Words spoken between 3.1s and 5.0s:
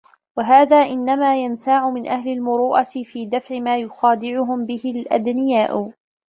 دَفْعِ مَا يُخَادِعُهُمْ بِهِ